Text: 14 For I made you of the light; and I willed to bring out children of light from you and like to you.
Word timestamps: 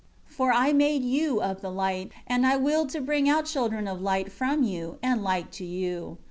14 0.25 0.35
For 0.35 0.51
I 0.51 0.73
made 0.73 1.03
you 1.03 1.43
of 1.43 1.61
the 1.61 1.69
light; 1.69 2.11
and 2.25 2.43
I 2.43 2.57
willed 2.57 2.89
to 2.89 2.99
bring 3.01 3.29
out 3.29 3.45
children 3.45 3.87
of 3.87 4.01
light 4.01 4.31
from 4.31 4.63
you 4.63 4.97
and 5.03 5.21
like 5.21 5.51
to 5.51 5.63
you. 5.63 6.17